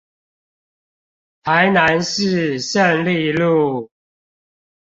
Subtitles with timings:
[1.43, 3.91] 台南市勝利路